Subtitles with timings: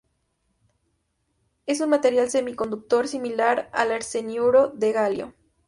[1.67, 5.35] Es un material semiconductor similar al arseniuro de galio.